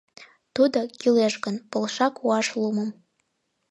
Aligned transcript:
Тудо, 0.55 0.79
кӱлеш 0.99 1.33
гын, 1.43 1.55
полша 1.71 2.07
куаш 2.17 2.47
лумым. 2.59 2.89